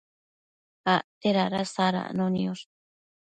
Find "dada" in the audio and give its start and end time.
1.37-1.61